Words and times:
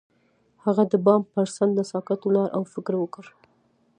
هغه 0.63 0.83
د 0.91 0.93
بام 1.05 1.21
پر 1.33 1.47
څنډه 1.55 1.83
ساکت 1.91 2.19
ولاړ 2.25 2.47
او 2.57 2.61
فکر 2.73 2.93
وکړ. 2.99 3.25